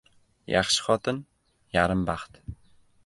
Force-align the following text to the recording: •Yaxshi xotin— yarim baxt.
•Yaxshi 0.53 0.85
xotin— 0.85 1.19
yarim 1.77 2.03
baxt. 2.09 2.41